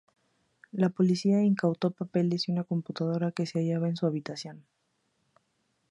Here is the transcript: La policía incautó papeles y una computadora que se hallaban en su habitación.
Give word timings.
La 0.71 0.89
policía 0.89 1.43
incautó 1.43 1.91
papeles 1.91 2.49
y 2.49 2.51
una 2.51 2.63
computadora 2.63 3.31
que 3.31 3.45
se 3.45 3.59
hallaban 3.59 3.91
en 3.91 3.97
su 3.97 4.07
habitación. 4.07 4.65